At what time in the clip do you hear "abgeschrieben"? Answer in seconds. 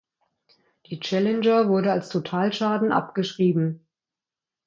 2.91-3.85